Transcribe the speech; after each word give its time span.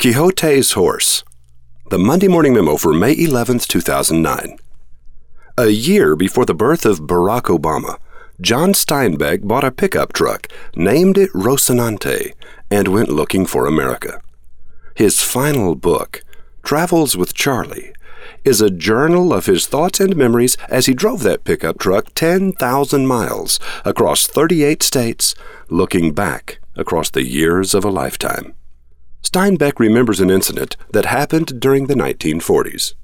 Quixote's 0.00 0.72
Horse. 0.72 1.24
The 1.90 1.98
Monday 1.98 2.26
Morning 2.26 2.54
Memo 2.54 2.78
for 2.78 2.94
May 2.94 3.14
11th, 3.14 3.66
2009. 3.66 4.56
A 5.58 5.68
year 5.68 6.16
before 6.16 6.46
the 6.46 6.54
birth 6.54 6.86
of 6.86 7.00
Barack 7.00 7.54
Obama, 7.54 7.98
John 8.40 8.72
Steinbeck 8.72 9.46
bought 9.46 9.62
a 9.62 9.70
pickup 9.70 10.14
truck, 10.14 10.48
named 10.74 11.18
it 11.18 11.30
Rocinante, 11.34 12.32
and 12.70 12.88
went 12.88 13.10
looking 13.10 13.44
for 13.44 13.66
America. 13.66 14.22
His 14.94 15.20
final 15.20 15.74
book, 15.74 16.24
Travels 16.62 17.14
with 17.14 17.34
Charley, 17.34 17.92
is 18.42 18.62
a 18.62 18.70
journal 18.70 19.34
of 19.34 19.44
his 19.44 19.66
thoughts 19.66 20.00
and 20.00 20.16
memories 20.16 20.56
as 20.70 20.86
he 20.86 20.94
drove 20.94 21.22
that 21.24 21.44
pickup 21.44 21.78
truck 21.78 22.06
10,000 22.14 23.06
miles 23.06 23.60
across 23.84 24.26
38 24.26 24.82
states, 24.82 25.34
looking 25.68 26.14
back 26.14 26.58
across 26.74 27.10
the 27.10 27.26
years 27.26 27.74
of 27.74 27.84
a 27.84 27.90
lifetime. 27.90 28.54
Steinbeck 29.22 29.78
remembers 29.78 30.20
an 30.20 30.30
incident 30.30 30.76
that 30.90 31.04
happened 31.04 31.60
during 31.60 31.86
the 31.86 31.94
1940s. 31.94 32.94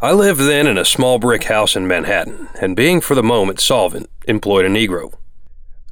I 0.00 0.12
lived 0.12 0.40
then 0.40 0.66
in 0.66 0.78
a 0.78 0.84
small 0.84 1.18
brick 1.18 1.44
house 1.44 1.74
in 1.74 1.88
Manhattan, 1.88 2.48
and 2.60 2.76
being 2.76 3.00
for 3.00 3.14
the 3.14 3.22
moment 3.22 3.60
solvent, 3.60 4.08
employed 4.26 4.64
a 4.64 4.68
Negro. 4.68 5.12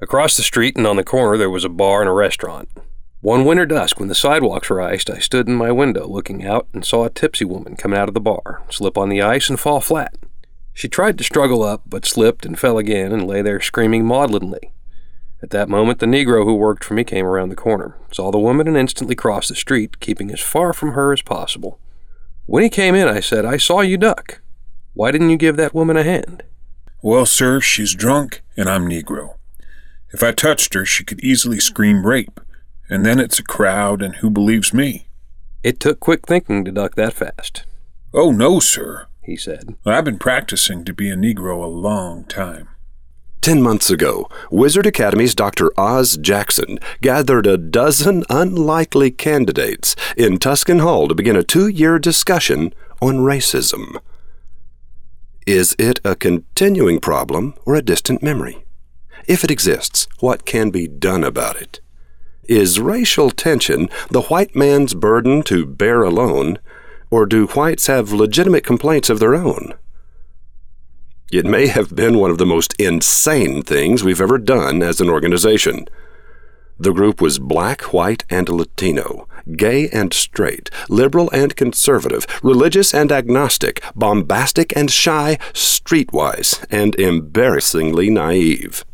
Across 0.00 0.36
the 0.36 0.44
street 0.44 0.76
and 0.76 0.86
on 0.86 0.96
the 0.96 1.02
corner 1.02 1.36
there 1.36 1.50
was 1.50 1.64
a 1.64 1.68
bar 1.68 2.00
and 2.00 2.08
a 2.08 2.12
restaurant. 2.12 2.68
One 3.20 3.44
winter 3.44 3.66
dusk, 3.66 3.98
when 3.98 4.08
the 4.08 4.14
sidewalks 4.14 4.70
were 4.70 4.80
iced, 4.80 5.10
I 5.10 5.18
stood 5.18 5.48
in 5.48 5.54
my 5.54 5.72
window 5.72 6.06
looking 6.06 6.44
out 6.44 6.68
and 6.72 6.84
saw 6.84 7.04
a 7.04 7.10
tipsy 7.10 7.44
woman 7.44 7.74
coming 7.74 7.98
out 7.98 8.08
of 8.08 8.14
the 8.14 8.20
bar, 8.20 8.62
slip 8.70 8.96
on 8.96 9.08
the 9.08 9.22
ice 9.22 9.50
and 9.50 9.58
fall 9.58 9.80
flat. 9.80 10.14
She 10.72 10.88
tried 10.88 11.18
to 11.18 11.24
struggle 11.24 11.64
up, 11.64 11.82
but 11.86 12.06
slipped 12.06 12.46
and 12.46 12.58
fell 12.58 12.78
again 12.78 13.10
and 13.10 13.26
lay 13.26 13.42
there 13.42 13.60
screaming 13.60 14.04
maudlinly. 14.04 14.70
At 15.42 15.50
that 15.50 15.68
moment, 15.68 15.98
the 15.98 16.06
Negro 16.06 16.44
who 16.44 16.54
worked 16.54 16.82
for 16.82 16.94
me 16.94 17.04
came 17.04 17.26
around 17.26 17.50
the 17.50 17.56
corner, 17.56 17.96
saw 18.10 18.30
the 18.30 18.38
woman, 18.38 18.66
and 18.66 18.76
instantly 18.76 19.14
crossed 19.14 19.50
the 19.50 19.54
street, 19.54 20.00
keeping 20.00 20.30
as 20.30 20.40
far 20.40 20.72
from 20.72 20.92
her 20.92 21.12
as 21.12 21.22
possible. 21.22 21.78
When 22.46 22.62
he 22.62 22.70
came 22.70 22.94
in, 22.94 23.06
I 23.08 23.20
said, 23.20 23.44
I 23.44 23.56
saw 23.56 23.80
you 23.80 23.98
duck. 23.98 24.40
Why 24.94 25.10
didn't 25.10 25.30
you 25.30 25.36
give 25.36 25.56
that 25.56 25.74
woman 25.74 25.96
a 25.96 26.02
hand? 26.02 26.42
Well, 27.02 27.26
sir, 27.26 27.60
she's 27.60 27.94
drunk, 27.94 28.42
and 28.56 28.68
I'm 28.68 28.88
Negro. 28.88 29.34
If 30.12 30.22
I 30.22 30.32
touched 30.32 30.72
her, 30.74 30.86
she 30.86 31.04
could 31.04 31.20
easily 31.20 31.60
scream 31.60 32.06
rape, 32.06 32.40
and 32.88 33.04
then 33.04 33.20
it's 33.20 33.38
a 33.38 33.44
crowd, 33.44 34.00
and 34.00 34.16
who 34.16 34.30
believes 34.30 34.72
me? 34.72 35.08
It 35.62 35.80
took 35.80 36.00
quick 36.00 36.26
thinking 36.26 36.64
to 36.64 36.72
duck 36.72 36.94
that 36.94 37.12
fast. 37.12 37.66
Oh, 38.14 38.30
no, 38.30 38.60
sir, 38.60 39.08
he 39.22 39.36
said. 39.36 39.74
I've 39.84 40.04
been 40.04 40.18
practicing 40.18 40.84
to 40.84 40.94
be 40.94 41.10
a 41.10 41.16
Negro 41.16 41.62
a 41.62 41.66
long 41.66 42.24
time. 42.24 42.68
Ten 43.46 43.62
months 43.62 43.90
ago, 43.90 44.28
Wizard 44.50 44.88
Academy's 44.88 45.32
Dr. 45.32 45.70
Oz 45.78 46.16
Jackson 46.16 46.80
gathered 47.00 47.46
a 47.46 47.56
dozen 47.56 48.24
unlikely 48.28 49.12
candidates 49.12 49.94
in 50.16 50.38
Tuscan 50.38 50.80
Hall 50.80 51.06
to 51.06 51.14
begin 51.14 51.36
a 51.36 51.44
two 51.44 51.68
year 51.68 52.00
discussion 52.00 52.74
on 53.00 53.18
racism. 53.18 54.00
Is 55.46 55.76
it 55.78 56.00
a 56.04 56.16
continuing 56.16 56.98
problem 56.98 57.54
or 57.64 57.76
a 57.76 57.82
distant 57.82 58.20
memory? 58.20 58.64
If 59.28 59.44
it 59.44 59.52
exists, 59.52 60.08
what 60.18 60.44
can 60.44 60.70
be 60.70 60.88
done 60.88 61.22
about 61.22 61.54
it? 61.62 61.78
Is 62.48 62.80
racial 62.80 63.30
tension 63.30 63.88
the 64.10 64.22
white 64.22 64.56
man's 64.56 64.92
burden 64.92 65.44
to 65.44 65.64
bear 65.66 66.02
alone, 66.02 66.58
or 67.12 67.26
do 67.26 67.46
whites 67.46 67.86
have 67.86 68.10
legitimate 68.10 68.64
complaints 68.64 69.08
of 69.08 69.20
their 69.20 69.36
own? 69.36 69.74
It 71.32 71.44
may 71.44 71.66
have 71.66 71.96
been 71.96 72.18
one 72.18 72.30
of 72.30 72.38
the 72.38 72.46
most 72.46 72.72
insane 72.78 73.62
things 73.62 74.04
we've 74.04 74.20
ever 74.20 74.38
done 74.38 74.80
as 74.80 75.00
an 75.00 75.10
organization. 75.10 75.88
The 76.78 76.92
group 76.92 77.20
was 77.20 77.40
black, 77.40 77.92
white, 77.92 78.24
and 78.30 78.48
Latino, 78.48 79.26
gay 79.56 79.88
and 79.88 80.12
straight, 80.12 80.70
liberal 80.88 81.28
and 81.32 81.56
conservative, 81.56 82.26
religious 82.44 82.94
and 82.94 83.10
agnostic, 83.10 83.82
bombastic 83.96 84.76
and 84.76 84.88
shy, 84.88 85.38
streetwise, 85.52 86.64
and 86.70 86.94
embarrassingly 86.94 88.08
naive. 88.08 88.84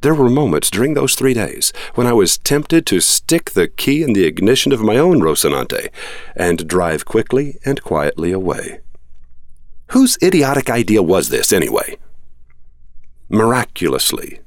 There 0.00 0.14
were 0.14 0.30
moments 0.30 0.70
during 0.70 0.94
those 0.94 1.16
three 1.16 1.34
days 1.34 1.72
when 1.96 2.06
I 2.06 2.12
was 2.14 2.38
tempted 2.38 2.86
to 2.86 3.00
stick 3.00 3.50
the 3.50 3.68
key 3.68 4.02
in 4.02 4.14
the 4.14 4.24
ignition 4.24 4.72
of 4.72 4.80
my 4.80 4.96
own 4.96 5.20
Rocinante 5.20 5.90
and 6.34 6.66
drive 6.66 7.04
quickly 7.04 7.58
and 7.64 7.82
quietly 7.82 8.32
away. 8.32 8.80
Whose 9.94 10.18
idiotic 10.20 10.68
idea 10.70 11.02
was 11.04 11.28
this, 11.28 11.52
anyway? 11.52 11.96
Miraculously, 13.28 14.40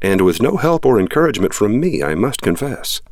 and 0.00 0.22
with 0.22 0.40
no 0.40 0.56
help 0.56 0.86
or 0.86 0.98
encouragement 0.98 1.52
from 1.52 1.78
me, 1.78 2.02
I 2.02 2.14
must 2.14 2.40
confess, 2.40 3.02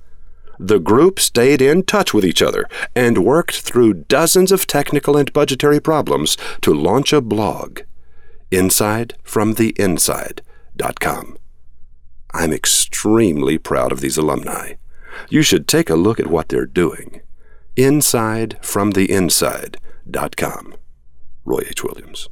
the 0.59 0.79
group 0.79 1.21
stayed 1.21 1.61
in 1.61 1.83
touch 1.83 2.15
with 2.15 2.25
each 2.25 2.41
other 2.41 2.65
and 2.97 3.23
worked 3.23 3.61
through 3.61 4.05
dozens 4.09 4.51
of 4.51 4.67
technical 4.67 5.19
and 5.19 5.31
budgetary 5.35 5.79
problems 5.79 6.39
to 6.63 6.73
launch 6.73 7.13
a 7.13 7.21
blog, 7.21 7.81
InsideFromTheInside.com. 8.51 11.39
I'm 12.33 12.53
extremely 12.55 13.59
proud 13.59 13.93
of 13.93 14.01
these 14.01 14.17
alumni. 14.17 14.77
You 15.29 15.43
should 15.43 15.69
take 15.69 15.91
a 15.91 15.97
look 15.97 16.19
at 16.19 16.29
what 16.29 16.49
they're 16.49 16.65
doing. 16.65 17.21
InsideFromTheInside.com. 17.77 20.75
Roy 21.49 21.63
H. 21.67 21.83
Williams. 21.83 22.29